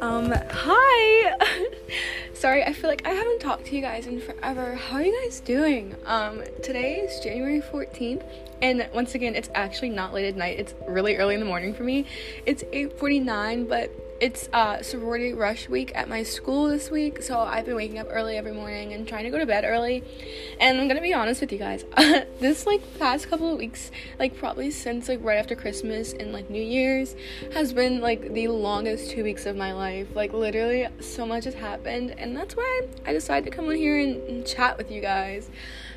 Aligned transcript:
Um, 0.00 0.32
hi! 0.50 1.36
Sorry, 2.34 2.64
I 2.64 2.72
feel 2.72 2.90
like 2.90 3.06
I 3.06 3.10
haven't 3.10 3.38
talked 3.38 3.66
to 3.66 3.76
you 3.76 3.82
guys 3.82 4.08
in 4.08 4.20
forever. 4.20 4.74
How 4.74 4.96
are 4.96 5.02
you 5.02 5.22
guys 5.22 5.38
doing? 5.38 5.94
Um, 6.04 6.42
today 6.64 6.96
is 6.96 7.20
January 7.22 7.60
14th, 7.60 8.24
and 8.60 8.88
once 8.92 9.14
again, 9.14 9.36
it's 9.36 9.50
actually 9.54 9.90
not 9.90 10.12
late 10.12 10.26
at 10.26 10.34
night. 10.34 10.58
It's 10.58 10.74
really 10.88 11.16
early 11.16 11.34
in 11.34 11.40
the 11.40 11.46
morning 11.46 11.72
for 11.72 11.84
me. 11.84 12.06
It's 12.44 12.64
8:49, 12.72 13.68
but 13.68 13.92
it's 14.20 14.48
uh, 14.52 14.82
sorority 14.82 15.32
rush 15.32 15.68
week 15.68 15.92
at 15.94 16.08
my 16.08 16.22
school 16.24 16.68
this 16.68 16.90
week, 16.90 17.22
so 17.22 17.38
I've 17.38 17.66
been 17.66 17.76
waking 17.76 17.98
up 17.98 18.08
early 18.10 18.36
every 18.36 18.52
morning 18.52 18.92
and 18.92 19.06
trying 19.06 19.24
to 19.24 19.30
go 19.30 19.38
to 19.38 19.46
bed 19.46 19.64
early. 19.64 20.02
And 20.60 20.80
I'm 20.80 20.88
gonna 20.88 21.00
be 21.00 21.14
honest 21.14 21.40
with 21.40 21.52
you 21.52 21.58
guys, 21.58 21.84
this 22.40 22.66
like 22.66 22.82
past 22.98 23.28
couple 23.30 23.52
of 23.52 23.58
weeks, 23.58 23.92
like 24.18 24.36
probably 24.36 24.70
since 24.70 25.08
like 25.08 25.20
right 25.22 25.38
after 25.38 25.54
Christmas 25.54 26.12
and 26.12 26.32
like 26.32 26.50
New 26.50 26.62
Year's, 26.62 27.14
has 27.52 27.72
been 27.72 28.00
like 28.00 28.32
the 28.32 28.48
longest 28.48 29.10
two 29.10 29.22
weeks 29.22 29.46
of 29.46 29.56
my 29.56 29.72
life. 29.72 30.08
Like 30.16 30.32
literally, 30.32 30.88
so 31.00 31.24
much 31.24 31.44
has 31.44 31.54
happened, 31.54 32.14
and 32.18 32.36
that's 32.36 32.56
why 32.56 32.88
I 33.06 33.12
decided 33.12 33.48
to 33.50 33.56
come 33.56 33.68
on 33.68 33.76
here 33.76 33.98
and, 33.98 34.16
and 34.28 34.46
chat 34.46 34.76
with 34.76 34.90
you 34.90 35.00
guys. 35.00 35.48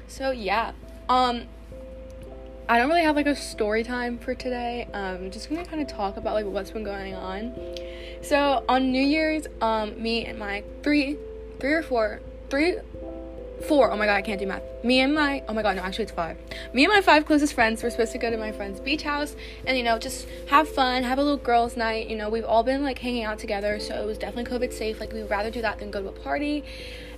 So 0.07 0.31
yeah, 0.31 0.73
um. 1.09 1.43
I 2.69 2.77
don't 2.77 2.87
really 2.87 3.03
have 3.03 3.17
like 3.17 3.27
a 3.27 3.35
story 3.35 3.83
time 3.83 4.17
for 4.17 4.33
today. 4.33 4.87
Um, 4.93 5.29
just 5.29 5.49
gonna 5.49 5.65
kind 5.65 5.81
of 5.81 5.89
talk 5.89 6.15
about 6.15 6.35
like 6.35 6.45
what's 6.45 6.71
been 6.71 6.85
going 6.85 7.13
on. 7.13 7.53
So 8.21 8.63
on 8.69 8.91
New 8.91 9.03
Year's, 9.03 9.47
um, 9.61 10.01
me 10.01 10.25
and 10.25 10.37
my 10.37 10.63
three, 10.83 11.17
three 11.59 11.73
or 11.73 11.81
four, 11.81 12.21
three, 12.49 12.75
four. 13.67 13.91
Oh 13.91 13.97
my 13.97 14.05
god, 14.05 14.15
I 14.15 14.21
can't 14.21 14.39
do 14.39 14.45
math. 14.45 14.63
Me 14.83 14.99
and 14.99 15.13
my, 15.13 15.43
oh 15.47 15.53
my 15.53 15.61
god, 15.61 15.75
no, 15.75 15.81
actually 15.81 16.03
it's 16.03 16.11
five. 16.11 16.37
Me 16.73 16.83
and 16.83 16.93
my 16.93 17.01
five 17.01 17.25
closest 17.25 17.53
friends 17.53 17.81
were 17.81 17.89
supposed 17.89 18.11
to 18.11 18.17
go 18.17 18.29
to 18.29 18.37
my 18.37 18.51
friend's 18.51 18.79
beach 18.79 19.03
house 19.03 19.35
and 19.65 19.77
you 19.77 19.83
know 19.83 19.97
just 19.97 20.27
have 20.49 20.69
fun, 20.69 21.03
have 21.03 21.17
a 21.17 21.23
little 21.23 21.37
girls' 21.37 21.75
night. 21.75 22.09
You 22.09 22.15
know, 22.15 22.29
we've 22.29 22.45
all 22.45 22.63
been 22.63 22.83
like 22.83 22.99
hanging 22.99 23.23
out 23.23 23.39
together, 23.39 23.79
so 23.79 24.01
it 24.01 24.05
was 24.05 24.17
definitely 24.17 24.51
COVID 24.51 24.73
safe. 24.73 24.99
Like 24.99 25.13
we'd 25.13 25.23
rather 25.23 25.49
do 25.49 25.61
that 25.61 25.79
than 25.79 25.91
go 25.91 26.01
to 26.01 26.09
a 26.09 26.11
party. 26.11 26.63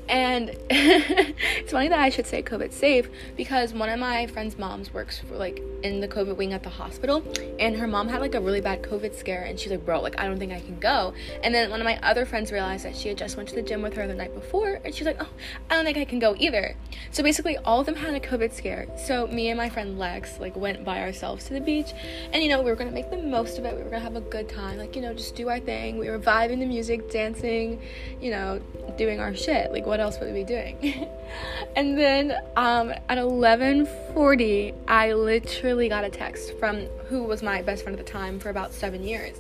And 0.10 0.50
it's 0.70 1.72
funny 1.72 1.88
that 1.88 2.00
I 2.00 2.10
should 2.10 2.26
say 2.26 2.44
COVID 2.44 2.72
safe 2.72 3.10
because 3.38 3.74
one 3.74 3.90
of 3.90 4.00
my 4.00 4.28
friend's 4.28 4.58
moms 4.58 4.94
works 4.94 5.20
for 5.20 5.36
like 5.36 5.62
in 5.84 6.00
the 6.00 6.08
COVID 6.08 6.38
wing 6.38 6.54
at 6.54 6.64
the 6.64 6.70
hospital, 6.70 7.24
and 7.60 7.76
her 7.76 7.88
mom 7.88 8.08
had 8.08 8.22
like 8.22 8.36
a 8.36 8.42
really 8.42 8.62
bad 8.62 8.82
COVID 8.82 9.16
scare, 9.16 9.44
and 9.44 9.60
she's 9.60 9.72
like, 9.72 9.86
"Bro, 9.86 10.02
like 10.02 10.20
I 10.20 10.26
don't 10.26 10.40
think 10.40 10.54
I 10.54 10.60
can 10.60 10.80
go." 10.80 11.14
And 11.44 11.54
then 11.54 11.70
one 11.70 11.80
of 11.80 11.86
my 11.86 12.00
other 12.02 12.26
friends 12.26 12.52
realized 12.52 12.86
that 12.86 12.96
she 12.96 13.10
had 13.10 13.18
just 13.18 13.38
went 13.38 13.50
to 13.50 13.56
the 13.56 13.62
gym 13.62 13.82
with 13.82 13.94
her 13.96 14.08
the 14.08 14.14
night 14.14 14.34
before, 14.34 14.80
and 14.84 14.94
she's 14.94 15.06
like, 15.06 15.18
"Oh, 15.22 15.30
I 15.70 15.76
don't 15.76 15.86
think 15.86 15.98
I 15.98 16.06
can 16.06 16.20
go 16.20 16.36
either." 16.40 16.76
So 17.12 17.24
basically, 17.24 17.58
all 17.58 17.80
of 17.80 17.86
them 17.86 17.96
had 17.96 18.14
a 18.14 18.20
COVID 18.20 18.54
scare. 18.54 18.88
So 18.98 19.28
me 19.28 19.50
and 19.50 19.58
my 19.58 19.70
friend 19.70 20.00
Lex 20.00 20.40
like 20.40 20.56
went 20.56 20.84
by 20.84 21.02
ourselves 21.02 21.46
to 21.46 21.54
the 21.54 21.62
beach, 21.62 21.94
and 22.32 22.42
you 22.44 22.50
know 22.50 22.62
we 22.62 22.70
were 22.70 22.76
gonna 22.76 22.92
make 22.92 23.10
the 23.10 23.18
most 23.18 23.58
of 23.58 23.66
it. 23.66 23.76
We 23.76 23.84
were 23.84 23.90
gonna 23.90 24.04
have 24.04 24.16
a 24.16 24.22
good 24.22 24.50
time, 24.50 24.78
like 24.78 24.96
you 24.96 25.02
know 25.02 25.14
just 25.14 25.36
do 25.36 25.50
our 25.50 25.60
thing. 25.60 25.98
We 25.98 26.10
were 26.10 26.20
vibing 26.20 26.60
the 26.60 26.66
music, 26.66 27.10
dancing, 27.10 27.82
you 28.22 28.32
know, 28.32 28.62
doing 28.98 29.20
our 29.20 29.36
shit. 29.36 29.72
Like 29.72 29.86
what 29.94 30.00
else 30.00 30.20
would 30.20 30.34
we 30.34 30.40
be 30.40 30.44
doing? 30.44 31.08
and 31.76 31.96
then 31.96 32.36
um, 32.56 32.90
at 32.90 33.20
11:40, 33.20 34.74
I 34.88 35.14
literally 35.14 35.88
got 35.88 36.04
a 36.04 36.10
text 36.10 36.58
from 36.58 36.88
who 37.10 37.22
was 37.22 37.44
my 37.44 37.62
best 37.62 37.84
friend 37.84 38.00
at 38.00 38.04
the 38.04 38.12
time 38.12 38.40
for 38.40 38.50
about 38.50 38.74
seven 38.74 39.04
years, 39.04 39.38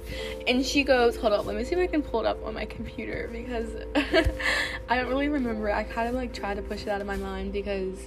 and 0.47 0.63
she 0.63 0.83
goes, 0.83 1.15
"Hold 1.17 1.33
up, 1.33 1.47
let 1.47 1.55
me 1.55 1.63
see 1.63 1.73
if 1.73 1.79
I 1.79 1.87
can 1.87 2.03
pull 2.03 2.19
it 2.19 2.27
up 2.27 2.45
on 2.45 2.53
my 2.53 2.65
computer 2.65 3.31
because 3.31 3.67
I 4.89 4.95
don't 4.95 5.07
really 5.07 5.27
remember. 5.27 5.71
I 5.71 5.85
kind 5.85 6.07
of 6.07 6.13
like 6.13 6.35
tried 6.35 6.57
to 6.57 6.61
push 6.61 6.83
it 6.83 6.89
out 6.89 7.01
of 7.01 7.07
my 7.07 7.17
mind 7.17 7.51
because 7.51 7.97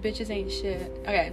bitches 0.00 0.30
ain't 0.30 0.50
shit." 0.50 0.90
Okay. 1.02 1.30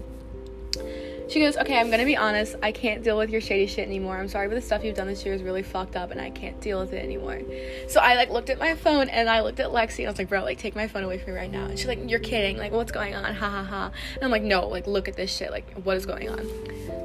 She 1.27 1.39
goes, 1.39 1.57
Okay, 1.57 1.79
I'm 1.79 1.89
gonna 1.89 2.05
be 2.05 2.15
honest. 2.15 2.55
I 2.61 2.71
can't 2.71 3.03
deal 3.03 3.17
with 3.17 3.29
your 3.29 3.41
shady 3.41 3.67
shit 3.67 3.87
anymore. 3.87 4.17
I'm 4.17 4.27
sorry, 4.27 4.47
but 4.47 4.55
the 4.55 4.61
stuff 4.61 4.83
you've 4.83 4.95
done 4.95 5.07
this 5.07 5.25
year 5.25 5.33
is 5.33 5.41
really 5.41 5.63
fucked 5.63 5.95
up 5.95 6.11
and 6.11 6.21
I 6.21 6.29
can't 6.29 6.59
deal 6.61 6.79
with 6.79 6.93
it 6.93 7.03
anymore. 7.03 7.41
So 7.87 7.99
I 7.99 8.15
like 8.15 8.29
looked 8.29 8.49
at 8.49 8.59
my 8.59 8.75
phone 8.75 9.09
and 9.09 9.29
I 9.29 9.41
looked 9.41 9.59
at 9.59 9.69
Lexi 9.69 9.99
and 9.99 10.07
I 10.07 10.11
was 10.11 10.19
like, 10.19 10.29
Bro, 10.29 10.43
like 10.43 10.59
take 10.59 10.75
my 10.75 10.87
phone 10.87 11.03
away 11.03 11.17
from 11.17 11.33
me 11.33 11.39
right 11.39 11.51
now. 11.51 11.65
And 11.65 11.77
she's 11.77 11.87
like, 11.87 12.09
You're 12.09 12.19
kidding. 12.19 12.57
Like, 12.57 12.71
what's 12.71 12.91
going 12.91 13.15
on? 13.15 13.33
Ha 13.33 13.49
ha 13.49 13.63
ha. 13.63 13.91
And 14.15 14.23
I'm 14.23 14.31
like, 14.31 14.43
No, 14.43 14.67
like, 14.67 14.87
look 14.87 15.07
at 15.07 15.15
this 15.15 15.35
shit. 15.35 15.51
Like, 15.51 15.71
what 15.83 15.97
is 15.97 16.05
going 16.05 16.29
on? 16.29 16.39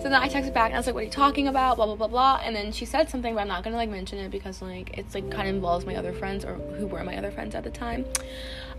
So 0.03 0.05
then 0.05 0.15
I 0.15 0.29
texted 0.29 0.55
back 0.55 0.67
and 0.67 0.75
I 0.75 0.79
was 0.79 0.87
like, 0.87 0.95
What 0.95 1.03
are 1.03 1.05
you 1.05 1.11
talking 1.11 1.49
about? 1.49 1.77
Blah, 1.77 1.87
blah, 1.87 1.97
blah, 1.97 2.09
blah. 2.09 2.41
And 2.43 2.55
then 2.55 2.73
she 2.73 2.85
said 2.85 3.09
something, 3.09 3.35
but 3.35 3.41
I'm 3.41 3.49
not 3.49 3.65
gonna 3.65 3.77
like 3.77 3.91
mention 3.91 4.19
it 4.19 4.31
because 4.31 4.61
like 4.61 4.99
it's 4.99 5.15
like 5.15 5.31
kind 5.31 5.49
of 5.49 5.55
involves 5.55 5.87
my 5.87 5.97
other 5.97 6.13
friends 6.13 6.45
or 6.45 6.55
who 6.55 6.87
were 6.87 7.03
my 7.05 7.17
other 7.17 7.31
friends 7.31 7.55
at 7.55 7.65
the 7.65 7.71
time. 7.71 8.05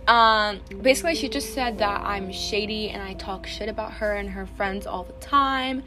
Um, 0.06 0.60
basically, 0.80 1.14
she 1.14 1.28
just 1.28 1.54
said 1.54 1.78
that 1.78 2.00
I'm 2.02 2.32
shady 2.32 2.90
and 2.90 3.02
I 3.02 3.14
talk 3.14 3.46
shit 3.46 3.68
about 3.68 3.92
her 3.94 4.14
and 4.14 4.30
her 4.30 4.46
friends 4.46 4.86
all 4.86 5.04
the 5.04 5.12
time, 5.14 5.84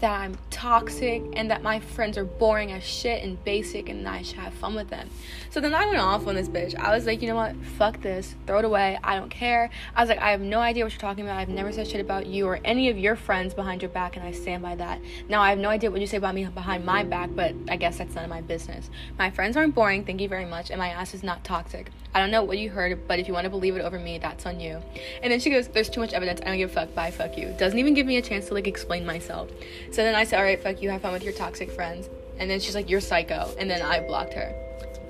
that 0.00 0.20
I'm 0.20 0.36
toxic, 0.50 1.22
and 1.32 1.50
that 1.50 1.62
my 1.62 1.80
friends 1.80 2.18
are 2.18 2.26
boring 2.26 2.72
as 2.72 2.82
shit 2.84 3.24
and 3.24 3.42
basic 3.42 3.88
and 3.88 4.06
I 4.06 4.20
should 4.20 4.38
have 4.38 4.52
fun 4.52 4.74
with 4.74 4.90
them. 4.90 5.08
So 5.48 5.60
then 5.60 5.72
I 5.72 5.86
went 5.86 5.98
off 5.98 6.26
on 6.26 6.34
this 6.34 6.48
bitch. 6.48 6.76
I 6.78 6.94
was 6.94 7.06
like, 7.06 7.22
you 7.22 7.28
know 7.28 7.36
what? 7.36 7.56
Fuck 7.78 8.02
this. 8.02 8.34
Throw 8.46 8.58
it 8.58 8.66
away. 8.66 8.98
I 9.02 9.16
don't 9.16 9.30
care. 9.30 9.70
I 9.96 10.02
was 10.02 10.10
like, 10.10 10.18
I 10.18 10.30
have 10.30 10.42
no 10.42 10.58
idea 10.58 10.84
what 10.84 10.92
you're 10.92 11.00
talking 11.00 11.24
about. 11.24 11.38
I've 11.38 11.48
never 11.48 11.72
said 11.72 11.88
shit 11.88 12.02
about 12.02 12.26
you 12.26 12.46
or 12.46 12.60
any 12.66 12.90
of 12.90 12.98
your 12.98 13.16
friends 13.16 13.54
behind 13.54 13.80
your 13.80 13.90
back, 13.90 14.16
and 14.16 14.26
I 14.26 14.32
stand 14.32 14.62
by 14.62 14.74
that. 14.74 15.00
Now, 15.28 15.40
I 15.40 15.48
have 15.48 15.58
no 15.58 15.70
idea 15.70 15.90
what 15.90 16.02
you 16.02 16.06
say 16.06 16.18
about 16.18 16.34
me 16.34 16.44
behind 16.44 16.84
my 16.84 17.02
back, 17.02 17.30
but 17.34 17.54
I 17.70 17.76
guess 17.76 17.96
that's 17.96 18.14
none 18.14 18.24
of 18.24 18.30
my 18.30 18.42
business. 18.42 18.90
My 19.18 19.30
friends 19.30 19.56
aren't 19.56 19.74
boring, 19.74 20.04
thank 20.04 20.20
you 20.20 20.28
very 20.28 20.44
much, 20.44 20.70
and 20.70 20.78
my 20.78 20.88
ass 20.88 21.14
is 21.14 21.22
not 21.22 21.44
toxic. 21.44 21.90
I 22.14 22.20
don't 22.20 22.30
know 22.30 22.44
what 22.44 22.58
you 22.58 22.70
heard, 22.70 23.08
but 23.08 23.18
if 23.18 23.26
you 23.26 23.34
want 23.34 23.44
to 23.44 23.50
believe 23.50 23.74
it 23.76 23.80
over 23.80 23.98
me, 23.98 24.18
that's 24.18 24.46
on 24.46 24.60
you. 24.60 24.80
And 25.22 25.32
then 25.32 25.40
she 25.40 25.50
goes, 25.50 25.66
There's 25.66 25.90
too 25.90 26.00
much 26.00 26.12
evidence. 26.12 26.40
I 26.40 26.44
don't 26.44 26.58
give 26.58 26.70
a 26.70 26.72
fuck. 26.72 26.94
Bye, 26.94 27.10
fuck 27.10 27.36
you. 27.36 27.52
Doesn't 27.58 27.78
even 27.78 27.92
give 27.92 28.06
me 28.06 28.18
a 28.18 28.22
chance 28.22 28.46
to 28.48 28.54
like 28.54 28.68
explain 28.68 29.04
myself. 29.04 29.50
So 29.90 30.04
then 30.04 30.14
I 30.14 30.22
said, 30.22 30.38
All 30.38 30.44
right, 30.44 30.62
fuck 30.62 30.80
you. 30.80 30.90
Have 30.90 31.02
fun 31.02 31.12
with 31.12 31.24
your 31.24 31.32
toxic 31.32 31.72
friends. 31.72 32.08
And 32.38 32.48
then 32.48 32.60
she's 32.60 32.74
like, 32.76 32.88
You're 32.88 33.00
psycho. 33.00 33.52
And 33.58 33.68
then 33.68 33.82
I 33.82 34.00
blocked 34.06 34.34
her. 34.34 34.54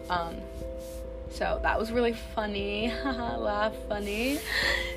Um, 0.08 0.36
so 1.30 1.58
that 1.62 1.78
was 1.78 1.92
really 1.92 2.12
funny. 2.12 2.90
Laugh 3.04 3.74
funny. 3.88 4.38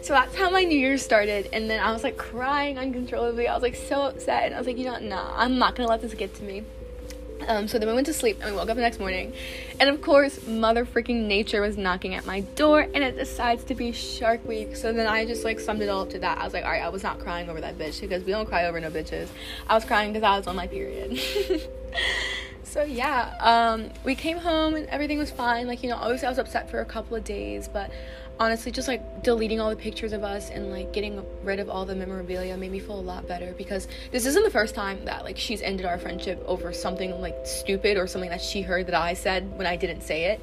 So 0.01 0.13
that's 0.13 0.35
how 0.35 0.49
my 0.49 0.63
New 0.63 0.77
Year 0.77 0.97
started. 0.97 1.49
And 1.51 1.69
then 1.69 1.81
I 1.81 1.91
was 1.91 2.03
like 2.03 2.15
crying 2.15 2.77
uncontrollably. 2.77 3.49
I 3.49 3.53
was 3.53 3.63
like 3.63 3.75
so 3.75 4.03
upset. 4.03 4.45
And 4.45 4.55
I 4.55 4.59
was 4.59 4.67
like, 4.67 4.77
you 4.77 4.85
know, 4.85 4.93
what? 4.93 5.03
nah, 5.03 5.33
I'm 5.35 5.57
not 5.57 5.75
gonna 5.75 5.89
let 5.89 6.01
this 6.01 6.13
get 6.13 6.33
to 6.35 6.43
me. 6.43 6.63
Um, 7.47 7.67
so 7.67 7.77
then 7.77 7.87
we 7.87 7.93
went 7.93 8.07
to 8.07 8.13
sleep 8.13 8.37
and 8.41 8.51
we 8.51 8.57
woke 8.57 8.69
up 8.69 8.75
the 8.75 8.81
next 8.81 8.99
morning. 8.99 9.33
And 9.79 9.89
of 9.89 10.01
course, 10.01 10.45
mother 10.47 10.85
freaking 10.85 11.27
nature 11.27 11.61
was 11.61 11.77
knocking 11.77 12.15
at 12.15 12.25
my 12.25 12.41
door 12.41 12.81
and 12.81 13.03
it 13.03 13.15
decides 13.15 13.63
to 13.65 13.75
be 13.75 13.91
Shark 13.91 14.45
Week. 14.47 14.75
So 14.75 14.91
then 14.91 15.07
I 15.07 15.25
just 15.25 15.43
like 15.43 15.59
summed 15.59 15.81
it 15.81 15.89
all 15.89 16.01
up 16.01 16.09
to 16.11 16.19
that. 16.19 16.39
I 16.39 16.43
was 16.43 16.53
like, 16.53 16.63
alright, 16.63 16.81
I 16.81 16.89
was 16.89 17.03
not 17.03 17.19
crying 17.19 17.49
over 17.49 17.61
that 17.61 17.77
bitch 17.77 18.01
because 18.01 18.23
we 18.23 18.31
don't 18.31 18.47
cry 18.47 18.65
over 18.65 18.79
no 18.79 18.89
bitches. 18.89 19.27
I 19.67 19.75
was 19.75 19.85
crying 19.85 20.13
because 20.13 20.23
I 20.23 20.37
was 20.37 20.47
on 20.47 20.55
my 20.55 20.67
period. 20.67 21.19
so 22.63 22.83
yeah, 22.83 23.35
um, 23.39 23.89
we 24.03 24.15
came 24.15 24.37
home 24.37 24.75
and 24.75 24.87
everything 24.87 25.17
was 25.17 25.31
fine. 25.31 25.67
Like, 25.67 25.83
you 25.83 25.89
know, 25.89 25.97
obviously 25.97 26.27
I 26.27 26.29
was 26.29 26.39
upset 26.39 26.69
for 26.69 26.79
a 26.79 26.85
couple 26.85 27.15
of 27.15 27.23
days, 27.23 27.67
but 27.67 27.91
honestly 28.39 28.71
just 28.71 28.87
like 28.87 29.23
deleting 29.23 29.59
all 29.59 29.69
the 29.69 29.75
pictures 29.75 30.13
of 30.13 30.23
us 30.23 30.49
and 30.49 30.69
like 30.69 30.93
getting 30.93 31.23
rid 31.43 31.59
of 31.59 31.69
all 31.69 31.85
the 31.85 31.95
memorabilia 31.95 32.55
made 32.57 32.71
me 32.71 32.79
feel 32.79 32.99
a 32.99 33.01
lot 33.01 33.27
better 33.27 33.53
because 33.57 33.87
this 34.11 34.25
isn't 34.25 34.43
the 34.43 34.51
first 34.51 34.75
time 34.75 35.03
that 35.05 35.23
like 35.23 35.37
she's 35.37 35.61
ended 35.61 35.85
our 35.85 35.97
friendship 35.97 36.43
over 36.45 36.71
something 36.71 37.19
like 37.21 37.35
stupid 37.45 37.97
or 37.97 38.07
something 38.07 38.29
that 38.29 38.41
she 38.41 38.61
heard 38.61 38.87
that 38.87 38.95
I 38.95 39.13
said 39.13 39.57
when 39.57 39.67
I 39.67 39.75
didn't 39.75 40.01
say 40.01 40.25
it. 40.25 40.41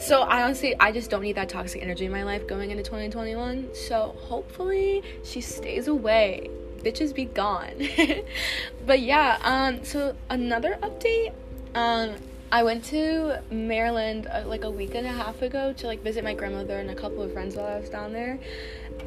So 0.00 0.22
I 0.22 0.42
honestly 0.42 0.74
I 0.78 0.92
just 0.92 1.10
don't 1.10 1.22
need 1.22 1.36
that 1.36 1.48
toxic 1.48 1.82
energy 1.82 2.04
in 2.04 2.12
my 2.12 2.22
life 2.22 2.46
going 2.46 2.70
into 2.70 2.82
2021. 2.82 3.74
So 3.74 4.14
hopefully 4.18 5.02
she 5.24 5.40
stays 5.40 5.88
away. 5.88 6.50
Bitches 6.78 7.14
be 7.14 7.24
gone. 7.24 7.88
but 8.86 9.00
yeah, 9.00 9.38
um 9.42 9.84
so 9.84 10.14
another 10.28 10.78
update 10.82 11.32
um 11.74 12.14
I 12.52 12.62
went 12.62 12.84
to 12.86 13.42
Maryland 13.50 14.28
uh, 14.30 14.44
like 14.46 14.64
a 14.64 14.70
week 14.70 14.94
and 14.94 15.06
a 15.06 15.10
half 15.10 15.42
ago 15.42 15.72
to 15.74 15.86
like 15.86 16.02
visit 16.02 16.22
my 16.22 16.34
grandmother 16.34 16.78
and 16.78 16.90
a 16.90 16.94
couple 16.94 17.22
of 17.22 17.32
friends 17.32 17.56
while 17.56 17.66
I 17.66 17.78
was 17.78 17.90
down 17.90 18.12
there. 18.12 18.38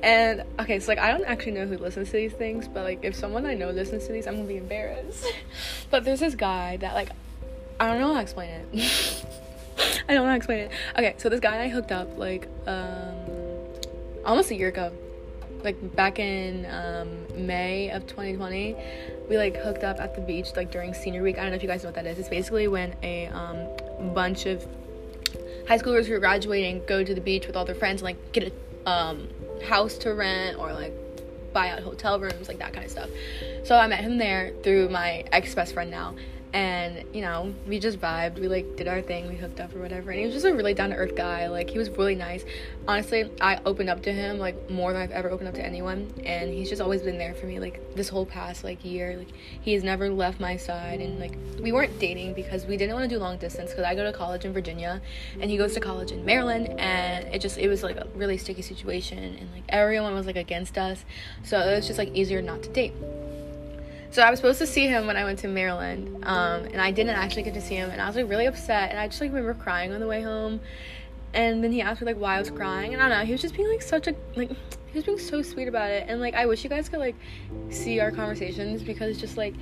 And 0.04 0.44
okay, 0.60 0.80
so 0.80 0.92
like 0.92 1.00
I 1.00 1.12
don't 1.12 1.26
actually 1.26 1.54
know 1.54 1.66
who 1.66 1.78
listens 1.78 2.08
to 2.08 2.18
these 2.18 2.34
things, 2.34 2.68
but 2.68 2.84
like 2.84 3.00
if 3.04 3.16
someone 3.16 3.46
I 3.46 3.54
know 3.54 3.70
listens 3.70 4.08
to 4.08 4.14
these, 4.14 4.28
I'm 4.28 4.36
gonna 4.36 4.48
be 4.48 4.58
embarrassed. 4.58 5.26
but 5.90 6.04
there's 6.04 6.20
this 6.20 6.36
guy 6.36 6.78
that 6.78 6.94
like 6.94 7.10
I 7.80 7.88
don't 7.88 8.00
know 8.00 8.10
how 8.10 8.16
to 8.16 8.22
explain 8.22 8.50
it. 8.50 9.26
I 10.10 10.14
don't 10.14 10.24
know 10.24 10.26
how 10.26 10.32
to 10.32 10.38
explain 10.38 10.60
it. 10.60 10.72
Okay, 10.98 11.16
so 11.18 11.30
this 11.30 11.40
guy 11.40 11.54
and 11.54 11.62
I 11.62 11.70
hooked 11.70 11.92
up 11.92 12.18
like 12.18 12.50
um 12.68 13.16
almost 14.26 14.52
a 14.52 14.56
year 14.56 14.68
ago 14.68 14.92
like 15.64 15.96
back 15.96 16.20
in 16.20 16.66
um, 16.66 17.46
May 17.46 17.90
of 17.90 18.08
2020, 18.08 18.76
we 19.30 19.38
like 19.38 19.58
hooked 19.58 19.84
up 19.84 20.00
at 20.00 20.16
the 20.16 20.22
beach 20.22 20.56
like 20.56 20.72
during 20.72 20.94
senior 20.94 21.24
week. 21.24 21.38
I 21.38 21.42
don't 21.42 21.52
know 21.52 21.56
if 21.56 21.62
you 21.62 21.68
guys 21.68 21.84
know 21.84 21.90
what 21.90 21.96
that 21.96 22.06
is. 22.06 22.20
It's 22.20 22.30
basically 22.30 22.68
when 22.68 22.96
a 23.04 23.28
um, 23.28 24.14
bunch 24.14 24.46
of 24.46 24.66
high 25.68 25.78
schoolers 25.78 26.06
who 26.06 26.14
are 26.16 26.20
graduating 26.20 26.84
go 26.88 27.04
to 27.04 27.14
the 27.14 27.22
beach 27.22 27.48
with 27.48 27.56
all 27.56 27.66
their 27.66 27.76
friends 27.76 28.02
and 28.02 28.06
like 28.06 28.32
get 28.32 28.52
a 28.52 28.90
um, 28.90 29.28
house 29.64 29.98
to 30.00 30.14
rent 30.14 30.58
or 30.58 30.74
like 30.74 30.94
buy 31.54 31.70
out 31.70 31.80
hotel 31.82 32.20
rooms, 32.20 32.48
like 32.48 32.60
that 32.60 32.74
kind 32.74 32.86
of 32.86 32.92
stuff. 32.92 33.10
So 33.64 33.76
I 33.76 33.88
met 33.88 34.00
him 34.00 34.18
there 34.18 34.54
through 34.64 34.90
my 34.90 35.26
ex 35.32 35.54
best 35.56 35.74
friend 35.74 35.92
now. 35.92 36.16
And 36.54 37.04
you 37.14 37.22
know 37.22 37.54
we 37.68 37.80
just 37.80 38.00
vibed. 38.00 38.40
We 38.40 38.48
like 38.48 38.76
did 38.76 38.88
our 38.88 39.02
thing. 39.02 39.28
We 39.28 39.36
hooked 39.36 39.60
up 39.60 39.76
or 39.76 39.80
whatever. 39.80 40.10
And 40.12 40.20
he 40.20 40.26
was 40.26 40.34
just 40.34 40.46
a 40.46 40.54
really 40.54 40.74
down 40.74 40.90
to 40.90 40.96
earth 40.96 41.16
guy. 41.16 41.48
Like 41.48 41.70
he 41.70 41.78
was 41.78 41.90
really 41.90 42.16
nice. 42.16 42.44
Honestly 42.88 43.30
i 43.40 43.60
opened 43.66 43.90
up 43.90 44.02
to 44.04 44.12
him 44.12 44.40
like 44.40 44.70
more 44.70 44.92
than 44.92 45.02
i've 45.02 45.12
ever 45.12 45.30
opened 45.30 45.48
up 45.48 45.56
to 45.56 45.66
anyone. 45.66 46.12
And 46.26 46.52
he's 46.52 46.70
just 46.70 46.82
always 46.82 47.02
been 47.02 47.18
there 47.18 47.36
for 47.36 47.46
me 47.46 47.60
like 47.60 47.96
this 47.96 48.10
whole 48.10 48.26
past 48.26 48.64
like 48.64 48.84
year. 48.84 49.18
Like 49.18 49.30
he 49.62 49.74
has 49.74 49.84
never 49.84 50.10
left 50.10 50.40
my 50.40 50.58
side. 50.58 51.02
And 51.02 51.20
like 51.20 51.38
we 51.62 51.72
weren't 51.72 52.00
dating 52.00 52.34
because 52.34 52.66
we 52.66 52.78
didn't 52.78 52.96
want 52.96 53.08
to 53.08 53.16
do 53.16 53.20
long 53.20 53.38
distance 53.38 53.70
because 53.70 53.86
i 53.86 53.94
go 53.94 54.04
to 54.04 54.14
college 54.14 54.46
in 54.46 54.54
virginia 54.54 55.02
and 55.40 55.52
he 55.52 55.58
goes 55.58 55.74
to 55.74 55.80
college 55.80 56.12
in 56.12 56.26
maryland. 56.26 56.68
And 56.80 57.28
it 57.34 57.40
just 57.40 57.58
it 57.58 57.68
was 57.68 57.84
like 57.84 57.98
a 57.98 58.08
really 58.16 58.38
sticky 58.38 58.64
situation. 58.64 59.20
And 59.20 59.52
like 59.52 59.64
everyone 59.70 60.16
was 60.16 60.26
like 60.26 60.38
against 60.38 60.78
us. 60.80 61.06
So 61.44 61.60
it 61.60 61.76
was 61.76 61.86
just 61.86 62.00
like 62.00 62.16
easier 62.16 62.42
not 62.42 62.64
to 62.64 62.70
date 62.70 62.94
so 64.12 64.22
I 64.22 64.30
was 64.30 64.40
supposed 64.40 64.60
to 64.60 64.68
see 64.68 64.88
him 64.88 65.08
when 65.08 65.18
I 65.18 65.24
went 65.24 65.40
to 65.40 65.48
Maryland, 65.48 66.24
um, 66.26 66.66
and 66.66 66.82
I 66.82 66.92
didn't 66.92 67.16
actually 67.16 67.44
get 67.44 67.54
to 67.54 67.62
see 67.62 67.76
him, 67.76 67.90
and 67.90 68.02
I 68.02 68.08
was 68.08 68.16
like 68.16 68.30
really 68.30 68.48
upset, 68.48 68.90
and 68.90 69.00
I 69.00 69.08
just 69.08 69.22
like 69.22 69.32
remember 69.32 69.54
crying 69.54 69.94
on 69.94 70.00
the 70.00 70.08
way 70.08 70.22
home. 70.22 70.60
And 71.32 71.64
then 71.64 71.72
he 71.72 71.82
asked 71.82 72.02
me 72.02 72.08
like 72.08 72.18
why 72.18 72.38
I 72.38 72.40
was 72.40 72.50
crying, 72.50 72.94
and 72.94 73.04
I 73.04 73.10
don't 73.10 73.20
know, 73.20 73.26
he 73.26 73.32
was 73.32 73.42
just 73.42 73.56
being 73.56 73.70
like 73.70 73.84
such 73.84 74.08
a 74.08 74.16
like 74.36 74.50
he 74.50 74.98
was 74.98 75.04
being 75.04 75.20
so 75.20 75.42
sweet 75.42 75.68
about 75.68 75.92
it, 75.92 76.06
and 76.08 76.20
like 76.20 76.34
I 76.34 76.46
wish 76.48 76.64
you 76.64 76.70
guys 76.70 76.90
could 76.90 77.00
like 77.00 77.16
see 77.70 78.00
our 78.00 78.12
conversations 78.12 78.82
because 78.82 79.12
it's 79.12 79.20
just 79.20 79.38
like 79.38 79.54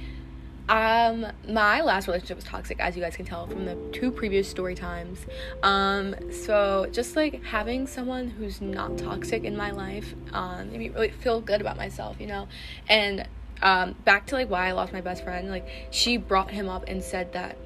um 0.70 1.26
my 1.48 1.80
last 1.82 2.08
relationship 2.08 2.36
was 2.36 2.44
toxic 2.44 2.78
as 2.82 2.96
you 2.96 3.02
guys 3.02 3.16
can 3.16 3.26
tell 3.26 3.48
from 3.48 3.64
the 3.64 3.76
two 3.94 4.12
previous 4.12 4.50
story 4.50 4.76
times 4.76 5.26
um 5.64 6.14
so 6.30 6.86
just 6.92 7.16
like 7.16 7.42
having 7.42 7.88
someone 7.88 8.28
who's 8.28 8.60
not 8.60 8.98
toxic 8.98 9.46
in 9.46 9.56
my 9.56 9.72
life 9.72 10.14
um 10.34 10.70
made 10.70 10.80
me 10.80 10.90
really 10.90 11.10
feel 11.10 11.40
good 11.40 11.62
about 11.62 11.78
myself 11.78 12.18
you 12.20 12.28
know 12.28 12.50
and 12.90 13.26
um, 13.62 13.94
back 14.06 14.27
to 14.27 14.36
like 14.36 14.50
why 14.50 14.68
I 14.68 14.71
lost 14.71 14.94
my 14.94 15.01
best 15.01 15.24
friend, 15.24 15.50
like 15.50 15.68
she 15.92 16.18
brought 16.18 16.51
him 16.51 16.69
up 16.69 16.86
and 16.88 17.04
said 17.04 17.33
that 17.33 17.57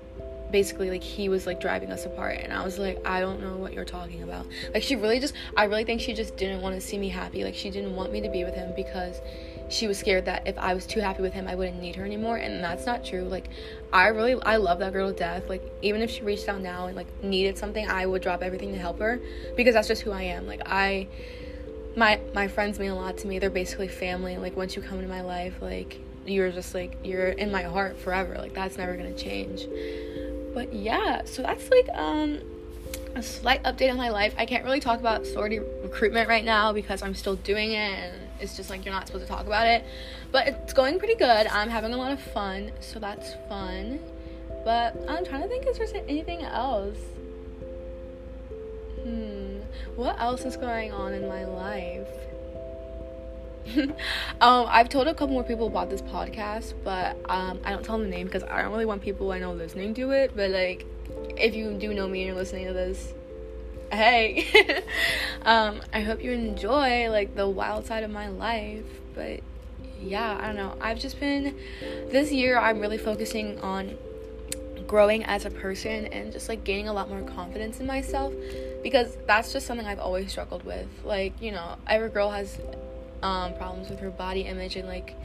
basically 0.51 0.89
like 0.89 1.03
he 1.03 1.29
was 1.29 1.45
like 1.47 1.61
driving 1.61 1.91
us 1.91 2.05
apart 2.05 2.38
and 2.41 2.51
I 2.51 2.63
was 2.63 2.77
like 2.77 3.05
I 3.07 3.21
don't 3.21 3.41
know 3.41 3.55
what 3.57 3.73
you're 3.73 3.85
talking 3.85 4.23
about. 4.23 4.45
Like 4.73 4.83
she 4.83 4.95
really 4.95 5.19
just 5.19 5.33
I 5.55 5.63
really 5.65 5.85
think 5.85 6.01
she 6.01 6.13
just 6.13 6.38
didn't 6.38 6.61
want 6.61 6.75
to 6.75 6.81
see 6.81 6.97
me 6.97 7.09
happy. 7.09 7.43
Like 7.43 7.55
she 7.55 7.69
didn't 7.69 7.95
want 7.95 8.11
me 8.11 8.21
to 8.21 8.29
be 8.29 8.43
with 8.43 8.53
him 8.53 8.73
because 8.75 9.21
she 9.69 9.88
was 9.88 9.97
scared 9.97 10.25
that 10.25 10.45
if 10.45 10.57
I 10.57 10.73
was 10.73 10.85
too 10.85 10.99
happy 10.99 11.21
with 11.21 11.33
him 11.33 11.47
I 11.47 11.55
wouldn't 11.55 11.81
need 11.81 11.95
her 11.95 12.05
anymore 12.05 12.37
and 12.37 12.63
that's 12.63 12.85
not 12.85 13.05
true. 13.05 13.23
Like 13.23 13.49
I 13.94 14.07
really 14.07 14.41
I 14.44 14.57
love 14.57 14.79
that 14.79 14.94
girl 14.94 15.11
to 15.11 15.17
death. 15.17 15.47
Like 15.47 15.63
even 15.81 16.01
if 16.01 16.11
she 16.11 16.21
reached 16.21 16.47
out 16.49 16.61
now 16.61 16.87
and 16.87 16.95
like 16.95 17.23
needed 17.23 17.57
something, 17.57 17.87
I 17.87 18.05
would 18.05 18.21
drop 18.21 18.44
everything 18.44 18.73
to 18.73 18.79
help 18.79 18.99
her 18.99 19.19
because 19.55 19.73
that's 19.73 19.87
just 19.87 20.01
who 20.01 20.11
I 20.11 20.23
am. 20.23 20.47
Like 20.47 20.61
I 20.65 21.07
my 21.95 22.19
my 22.33 22.47
friends 22.47 22.79
mean 22.79 22.91
a 22.91 22.95
lot 22.95 23.17
to 23.19 23.27
me. 23.27 23.39
They're 23.39 23.49
basically 23.49 23.88
family. 23.88 24.38
Like 24.38 24.55
once 24.55 24.75
you 24.75 24.81
come 24.81 24.99
into 24.99 25.09
my 25.09 25.21
life, 25.21 25.61
like 25.61 25.99
you're 26.25 26.51
just 26.51 26.73
like 26.73 26.97
you're 27.03 27.29
in 27.29 27.51
my 27.51 27.63
heart 27.63 27.97
forever. 27.99 28.35
Like 28.38 28.53
that's 28.53 28.77
never 28.77 28.95
gonna 28.95 29.13
change. 29.13 29.65
But 30.53 30.73
yeah, 30.73 31.23
so 31.25 31.41
that's 31.41 31.69
like 31.69 31.89
um 31.93 32.39
a 33.15 33.23
slight 33.23 33.63
update 33.63 33.91
on 33.91 33.97
my 33.97 34.09
life. 34.09 34.33
I 34.38 34.45
can't 34.45 34.63
really 34.63 34.79
talk 34.79 34.99
about 34.99 35.25
sorority 35.25 35.59
recruitment 35.59 36.29
right 36.29 36.45
now 36.45 36.71
because 36.71 37.01
I'm 37.01 37.13
still 37.13 37.35
doing 37.35 37.71
it 37.71 37.75
and 37.75 38.21
it's 38.39 38.55
just 38.55 38.69
like 38.69 38.85
you're 38.85 38.94
not 38.94 39.07
supposed 39.07 39.25
to 39.25 39.31
talk 39.31 39.45
about 39.45 39.67
it. 39.67 39.83
But 40.31 40.47
it's 40.47 40.73
going 40.73 40.97
pretty 40.97 41.15
good. 41.15 41.47
I'm 41.47 41.69
having 41.69 41.94
a 41.94 41.97
lot 41.97 42.11
of 42.11 42.21
fun, 42.21 42.71
so 42.79 42.99
that's 42.99 43.35
fun. 43.49 43.99
But 44.63 44.95
I'm 45.07 45.25
trying 45.25 45.41
to 45.44 45.47
think 45.47 45.65
if 45.65 45.77
there's 45.77 45.94
anything 45.94 46.44
else. 46.44 46.97
What 49.95 50.19
else 50.19 50.45
is 50.45 50.57
going 50.57 50.91
on 50.91 51.13
in 51.13 51.27
my 51.27 51.45
life? 51.45 52.07
um, 54.41 54.65
I've 54.69 54.89
told 54.89 55.07
a 55.07 55.13
couple 55.13 55.33
more 55.33 55.44
people 55.44 55.68
about 55.68 55.89
this 55.89 56.01
podcast, 56.01 56.73
but 56.83 57.18
um, 57.29 57.59
I 57.63 57.71
don't 57.71 57.83
tell 57.83 57.97
them 57.97 58.09
the 58.09 58.15
name 58.15 58.27
because 58.27 58.44
I 58.44 58.62
don't 58.62 58.71
really 58.71 58.85
want 58.85 59.01
people 59.01 59.31
I 59.31 59.39
know 59.39 59.53
listening 59.53 59.94
to 59.95 60.12
it. 60.12 60.31
But 60.35 60.51
like, 60.51 60.85
if 61.38 61.56
you 61.56 61.73
do 61.73 61.94
know 61.94 62.07
me 62.07 62.21
and 62.21 62.27
you're 62.27 62.35
listening 62.35 62.68
to 62.68 62.73
this, 62.73 63.13
hey, 63.91 64.83
um, 65.44 65.81
I 65.94 66.01
hope 66.01 66.23
you 66.23 66.31
enjoy 66.31 67.09
like 67.09 67.35
the 67.35 67.47
wild 67.47 67.85
side 67.85 68.03
of 68.03 68.12
my 68.12 68.29
life. 68.29 68.85
But 69.13 69.41
yeah, 70.01 70.38
I 70.41 70.47
don't 70.47 70.56
know. 70.56 70.75
I've 70.81 71.00
just 71.00 71.19
been 71.19 71.56
this 72.09 72.31
year. 72.31 72.57
I'm 72.57 72.79
really 72.79 72.97
focusing 72.97 73.59
on 73.62 73.97
growing 74.88 75.23
as 75.23 75.45
a 75.45 75.50
person 75.50 76.07
and 76.07 76.33
just 76.33 76.50
like 76.50 76.63
gaining 76.65 76.89
a 76.89 76.94
lot 76.94 77.07
more 77.09 77.21
confidence 77.21 77.79
in 77.79 77.85
myself 77.85 78.33
because 78.83 79.18
that's 79.28 79.54
just 79.54 79.68
something 79.68 79.86
I've 79.86 80.00
always 80.00 80.31
struggled 80.31 80.63
with. 80.63 80.88
Like, 81.04 81.39
you 81.42 81.51
know, 81.51 81.78
every 81.88 82.10
girl 82.10 82.31
has 82.31 82.60
um, 83.24 83.54
problems 83.56 83.89
with 83.89 84.00
her 84.00 84.10
body 84.10 84.42
image 84.42 84.75
and 84.75 84.88
like 84.88 85.16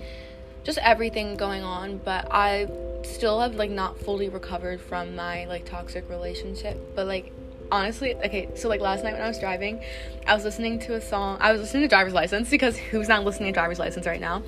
just 0.65 0.79
everything 0.79 1.37
going 1.37 1.63
on, 1.63 1.99
but 1.99 2.29
I 2.31 2.69
still 3.05 3.41
have 3.41 3.55
like 3.55 3.71
not 3.71 3.99
fully 3.99 4.29
recovered 4.29 4.81
from 4.81 5.15
my 5.15 5.45
like 5.47 5.65
toxic 5.65 6.09
relationship. 6.11 6.77
But 6.95 7.07
like 7.07 7.33
honestly, 7.71 8.15
okay, 8.17 8.49
so 8.55 8.69
like 8.69 8.81
last 8.81 9.05
night 9.05 9.13
when 9.13 9.23
I 9.23 9.29
was 9.29 9.39
driving, 9.39 9.83
I 10.27 10.35
was 10.35 10.45
listening 10.45 10.79
to 10.81 10.95
a 10.95 11.01
song. 11.01 11.39
I 11.41 11.53
was 11.53 11.61
listening 11.61 11.83
to 11.85 11.89
Driver's 11.89 12.15
License 12.15 12.51
because 12.51 12.77
who's 12.77 13.09
not 13.09 13.25
listening 13.25 13.53
to 13.53 13.53
Driver's 13.53 13.79
License 13.79 14.07
right 14.07 14.21
now? 14.21 14.43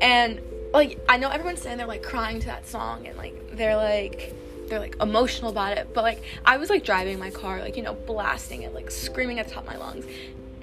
And 0.00 0.40
like 0.72 0.98
I 1.08 1.18
know 1.18 1.28
everyone's 1.28 1.60
saying 1.60 1.78
they're 1.78 1.86
like 1.86 2.02
crying 2.02 2.40
to 2.40 2.46
that 2.46 2.66
song 2.66 3.06
and 3.06 3.16
like 3.16 3.56
they're 3.56 3.76
like 3.76 4.34
they're 4.72 4.80
like 4.80 4.96
emotional 5.02 5.50
about 5.50 5.76
it 5.76 5.92
but 5.92 6.02
like 6.02 6.22
i 6.46 6.56
was 6.56 6.70
like 6.70 6.82
driving 6.82 7.18
my 7.18 7.28
car 7.28 7.60
like 7.60 7.76
you 7.76 7.82
know 7.82 7.92
blasting 7.92 8.62
it 8.62 8.72
like 8.72 8.90
screaming 8.90 9.38
at 9.38 9.46
the 9.46 9.52
top 9.52 9.64
of 9.64 9.70
my 9.70 9.76
lungs 9.76 10.06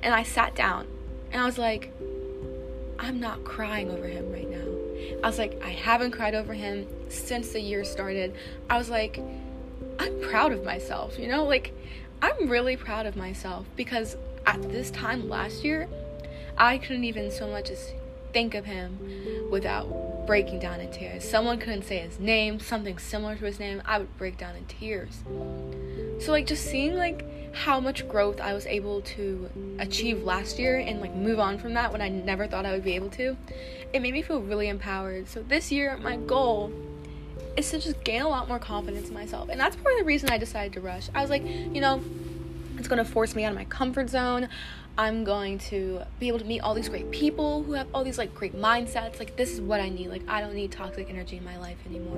and 0.01 0.15
i 0.15 0.23
sat 0.23 0.55
down 0.55 0.87
and 1.31 1.39
i 1.39 1.45
was 1.45 1.59
like 1.59 1.93
i'm 2.97 3.19
not 3.19 3.43
crying 3.43 3.91
over 3.91 4.07
him 4.07 4.31
right 4.31 4.49
now. 4.49 4.57
I 5.23 5.27
was 5.27 5.37
like 5.37 5.61
i 5.63 5.69
haven't 5.69 6.09
cried 6.09 6.33
over 6.33 6.55
him 6.55 6.87
since 7.09 7.51
the 7.51 7.61
year 7.61 7.83
started. 7.83 8.35
I 8.67 8.79
was 8.79 8.89
like 8.89 9.19
i'm 9.99 10.19
proud 10.21 10.53
of 10.53 10.63
myself 10.63 11.19
you 11.19 11.27
know 11.27 11.43
like 11.45 11.71
i'm 12.23 12.49
really 12.49 12.77
proud 12.77 13.05
of 13.05 13.15
myself 13.15 13.67
because 13.75 14.17
at 14.47 14.59
this 14.63 14.89
time 14.89 15.29
last 15.29 15.63
year 15.63 15.87
i 16.57 16.79
couldn't 16.79 17.03
even 17.03 17.29
so 17.29 17.47
much 17.47 17.69
as 17.69 17.91
think 18.33 18.55
of 18.55 18.65
him 18.65 18.97
without 19.51 20.08
breaking 20.29 20.59
down 20.59 20.79
in 20.79 20.91
tears. 20.91 21.27
Someone 21.27 21.57
couldn't 21.57 21.81
say 21.81 21.97
his 21.97 22.19
name, 22.19 22.59
something 22.59 22.99
similar 22.99 23.35
to 23.35 23.45
his 23.45 23.59
name, 23.59 23.81
I 23.83 23.97
would 23.97 24.15
break 24.19 24.37
down 24.37 24.55
in 24.55 24.63
tears. 24.65 25.23
So 26.23 26.31
like 26.31 26.45
just 26.45 26.65
seeing 26.65 26.95
like 26.95 27.55
how 27.55 27.79
much 27.79 28.07
growth 28.07 28.39
I 28.39 28.53
was 28.53 28.67
able 28.67 29.01
to 29.01 29.49
achieve 29.79 30.21
last 30.21 30.59
year 30.59 30.77
and 30.77 31.01
like 31.01 31.15
move 31.15 31.39
on 31.39 31.57
from 31.57 31.73
that 31.73 31.91
when 31.91 31.99
I 31.99 32.09
never 32.09 32.45
thought 32.45 32.63
I 32.63 32.73
would 32.73 32.83
be 32.83 32.93
able 32.93 33.09
to, 33.09 33.35
it 33.91 34.03
made 34.03 34.13
me 34.13 34.21
feel 34.21 34.39
really 34.39 34.69
empowered. 34.69 35.27
So 35.27 35.41
this 35.41 35.71
year 35.71 35.97
my 35.97 36.17
goal 36.17 36.71
is 37.57 37.67
to 37.71 37.79
just 37.79 38.03
gain 38.03 38.21
a 38.21 38.29
lot 38.29 38.47
more 38.47 38.59
confidence 38.59 39.07
in 39.07 39.15
myself. 39.15 39.49
And 39.49 39.59
that's 39.59 39.77
part 39.77 39.95
of 39.95 40.01
the 40.01 40.05
reason 40.05 40.29
I 40.29 40.37
decided 40.37 40.73
to 40.73 40.81
rush. 40.81 41.09
I 41.15 41.21
was 41.21 41.31
like, 41.31 41.43
you 41.43 41.81
know, 41.81 42.03
it's 42.79 42.87
going 42.87 43.03
to 43.03 43.09
force 43.09 43.35
me 43.35 43.43
out 43.43 43.51
of 43.51 43.57
my 43.57 43.65
comfort 43.65 44.09
zone. 44.09 44.49
I'm 44.97 45.23
going 45.23 45.59
to 45.59 46.01
be 46.19 46.27
able 46.27 46.39
to 46.39 46.45
meet 46.45 46.59
all 46.61 46.73
these 46.73 46.89
great 46.89 47.11
people 47.11 47.63
who 47.63 47.73
have 47.73 47.87
all 47.93 48.03
these 48.03 48.17
like 48.17 48.33
great 48.33 48.55
mindsets. 48.55 49.19
Like 49.19 49.35
this 49.37 49.51
is 49.51 49.61
what 49.61 49.79
I 49.79 49.89
need. 49.89 50.09
Like 50.09 50.23
I 50.27 50.41
don't 50.41 50.53
need 50.53 50.71
toxic 50.71 51.09
energy 51.09 51.37
in 51.37 51.45
my 51.45 51.57
life 51.57 51.77
anymore. 51.85 52.17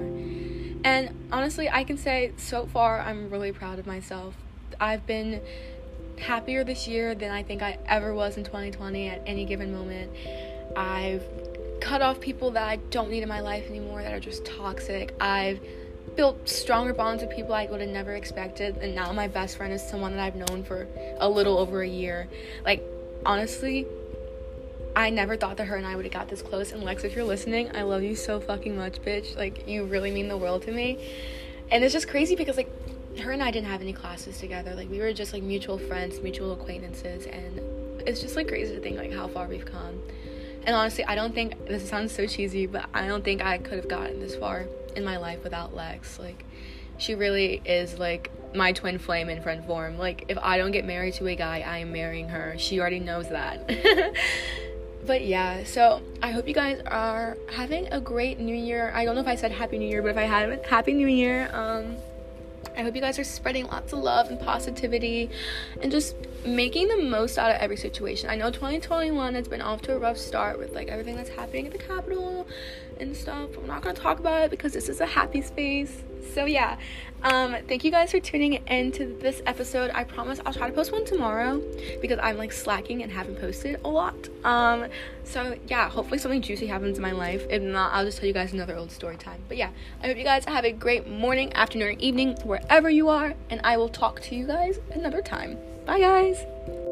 And 0.83 1.13
honestly, 1.31 1.69
I 1.69 1.83
can 1.83 1.97
say 1.97 2.31
so 2.37 2.65
far 2.65 2.99
I'm 3.01 3.29
really 3.29 3.51
proud 3.51 3.77
of 3.77 3.85
myself. 3.85 4.35
I've 4.79 5.05
been 5.05 5.41
happier 6.17 6.63
this 6.63 6.87
year 6.87 7.13
than 7.13 7.31
I 7.31 7.43
think 7.43 7.61
I 7.61 7.77
ever 7.85 8.13
was 8.13 8.37
in 8.37 8.43
2020 8.43 9.09
at 9.09 9.21
any 9.25 9.45
given 9.45 9.71
moment. 9.71 10.11
I've 10.75 11.23
cut 11.81 12.01
off 12.01 12.19
people 12.19 12.51
that 12.51 12.67
I 12.67 12.77
don't 12.77 13.09
need 13.09 13.23
in 13.23 13.29
my 13.29 13.41
life 13.41 13.67
anymore 13.67 14.01
that 14.03 14.13
are 14.13 14.19
just 14.19 14.45
toxic. 14.45 15.13
I've 15.19 15.59
built 16.15 16.47
stronger 16.47 16.93
bonds 16.93 17.23
with 17.23 17.35
people 17.35 17.53
I 17.53 17.65
would 17.65 17.81
have 17.81 17.89
never 17.89 18.13
expected. 18.13 18.77
And 18.77 18.95
now 18.95 19.11
my 19.11 19.27
best 19.27 19.57
friend 19.57 19.73
is 19.73 19.81
someone 19.81 20.15
that 20.15 20.19
I've 20.19 20.35
known 20.35 20.63
for 20.63 20.87
a 21.19 21.29
little 21.29 21.57
over 21.57 21.81
a 21.81 21.87
year. 21.87 22.27
Like, 22.65 22.83
honestly, 23.25 23.87
I 24.95 25.09
never 25.09 25.37
thought 25.37 25.57
that 25.57 25.65
her 25.65 25.77
and 25.77 25.85
I 25.85 25.95
would 25.95 26.05
have 26.05 26.13
got 26.13 26.27
this 26.27 26.41
close. 26.41 26.71
And 26.73 26.83
Lex, 26.83 27.03
if 27.03 27.15
you're 27.15 27.25
listening, 27.25 27.75
I 27.75 27.83
love 27.83 28.03
you 28.03 28.15
so 28.15 28.39
fucking 28.39 28.75
much, 28.75 29.01
bitch. 29.01 29.37
Like, 29.37 29.67
you 29.67 29.85
really 29.85 30.11
mean 30.11 30.27
the 30.27 30.37
world 30.37 30.63
to 30.63 30.71
me. 30.71 30.99
And 31.71 31.83
it's 31.83 31.93
just 31.93 32.09
crazy 32.09 32.35
because, 32.35 32.57
like, 32.57 32.69
her 33.19 33.31
and 33.31 33.41
I 33.41 33.51
didn't 33.51 33.67
have 33.67 33.81
any 33.81 33.93
classes 33.93 34.37
together. 34.37 34.75
Like, 34.75 34.89
we 34.89 34.99
were 34.99 35.13
just, 35.13 35.31
like, 35.31 35.43
mutual 35.43 35.77
friends, 35.77 36.19
mutual 36.19 36.51
acquaintances. 36.51 37.25
And 37.25 37.61
it's 38.05 38.19
just, 38.19 38.35
like, 38.35 38.49
crazy 38.49 38.75
to 38.75 38.81
think, 38.81 38.97
like, 38.97 39.13
how 39.13 39.27
far 39.27 39.47
we've 39.47 39.65
come. 39.65 40.01
And 40.65 40.75
honestly, 40.75 41.03
I 41.05 41.15
don't 41.15 41.33
think, 41.33 41.67
this 41.67 41.87
sounds 41.87 42.13
so 42.13 42.27
cheesy, 42.27 42.67
but 42.67 42.85
I 42.93 43.07
don't 43.07 43.23
think 43.23 43.41
I 43.41 43.57
could 43.57 43.77
have 43.77 43.87
gotten 43.87 44.19
this 44.19 44.35
far 44.35 44.67
in 44.95 45.03
my 45.03 45.17
life 45.17 45.43
without 45.43 45.75
Lex. 45.75 46.19
Like, 46.19 46.45
she 46.97 47.15
really 47.15 47.61
is 47.65 47.97
like 47.97 48.29
my 48.53 48.71
twin 48.71 48.99
flame 48.99 49.29
in 49.29 49.41
friend 49.41 49.65
form. 49.65 49.97
Like, 49.97 50.25
if 50.27 50.37
I 50.37 50.57
don't 50.57 50.71
get 50.71 50.85
married 50.85 51.15
to 51.15 51.27
a 51.27 51.35
guy, 51.35 51.61
I 51.61 51.79
am 51.79 51.91
marrying 51.91 52.29
her. 52.29 52.55
She 52.57 52.79
already 52.79 52.99
knows 52.99 53.29
that. 53.29 53.67
but 55.05 55.25
yeah, 55.25 55.63
so 55.63 56.01
I 56.21 56.31
hope 56.31 56.47
you 56.47 56.53
guys 56.53 56.81
are 56.85 57.37
having 57.51 57.87
a 57.91 57.99
great 57.99 58.39
new 58.39 58.55
year. 58.55 58.91
I 58.93 59.03
don't 59.03 59.15
know 59.15 59.21
if 59.21 59.27
I 59.27 59.35
said 59.35 59.51
happy 59.51 59.79
new 59.79 59.87
year, 59.87 60.01
but 60.01 60.09
if 60.09 60.17
I 60.17 60.23
haven't, 60.23 60.65
happy 60.65 60.93
new 60.93 61.07
year. 61.07 61.49
Um, 61.53 61.97
I 62.77 62.83
hope 62.83 62.95
you 62.95 63.01
guys 63.01 63.19
are 63.19 63.23
spreading 63.23 63.67
lots 63.67 63.93
of 63.93 63.99
love 63.99 64.29
and 64.29 64.39
positivity 64.39 65.29
and 65.81 65.91
just 65.91 66.15
making 66.45 66.87
the 66.87 67.03
most 67.03 67.37
out 67.37 67.51
of 67.51 67.57
every 67.57 67.77
situation. 67.77 68.29
I 68.29 68.35
know 68.35 68.49
2021 68.49 69.35
has 69.35 69.47
been 69.47 69.61
off 69.61 69.81
to 69.83 69.95
a 69.95 69.99
rough 69.99 70.17
start 70.17 70.57
with 70.57 70.73
like 70.73 70.87
everything 70.87 71.15
that's 71.15 71.29
happening 71.29 71.67
at 71.67 71.71
the 71.73 71.77
Capitol 71.77 72.47
and 72.99 73.15
stuff. 73.15 73.57
I'm 73.57 73.67
not 73.67 73.81
gonna 73.81 73.95
talk 73.95 74.19
about 74.19 74.43
it 74.43 74.51
because 74.51 74.73
this 74.73 74.89
is 74.89 75.01
a 75.01 75.05
happy 75.05 75.41
space. 75.41 76.03
So 76.33 76.45
yeah, 76.45 76.77
um, 77.23 77.55
thank 77.67 77.83
you 77.83 77.91
guys 77.91 78.11
for 78.11 78.19
tuning 78.19 78.53
in 78.53 78.91
to 78.93 79.05
this 79.05 79.41
episode. 79.45 79.91
I 79.93 80.03
promise 80.03 80.39
I'll 80.45 80.53
try 80.53 80.67
to 80.67 80.73
post 80.73 80.91
one 80.91 81.05
tomorrow 81.05 81.61
because 82.01 82.19
I'm 82.21 82.37
like 82.37 82.51
slacking 82.51 83.03
and 83.03 83.11
haven't 83.11 83.39
posted 83.39 83.79
a 83.83 83.87
lot. 83.87 84.29
Um, 84.43 84.87
so 85.23 85.57
yeah, 85.67 85.89
hopefully 85.89 86.17
something 86.17 86.41
juicy 86.41 86.67
happens 86.67 86.97
in 86.97 87.01
my 87.01 87.11
life. 87.11 87.45
If 87.49 87.61
not, 87.61 87.93
I'll 87.93 88.05
just 88.05 88.17
tell 88.17 88.27
you 88.27 88.33
guys 88.33 88.53
another 88.53 88.75
old 88.75 88.91
story 88.91 89.17
time. 89.17 89.41
But 89.47 89.57
yeah, 89.57 89.69
I 90.01 90.07
hope 90.07 90.17
you 90.17 90.23
guys 90.23 90.45
have 90.45 90.65
a 90.65 90.71
great 90.71 91.07
morning, 91.07 91.53
afternoon, 91.53 91.99
evening, 92.01 92.35
wherever 92.43 92.89
you 92.89 93.09
are, 93.09 93.33
and 93.49 93.61
I 93.63 93.77
will 93.77 93.89
talk 93.89 94.21
to 94.21 94.35
you 94.35 94.47
guys 94.47 94.79
another 94.91 95.21
time. 95.21 95.57
Bye 95.85 95.99
guys. 95.99 96.90